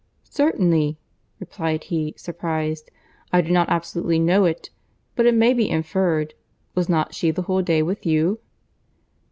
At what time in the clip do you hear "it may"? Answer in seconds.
5.27-5.53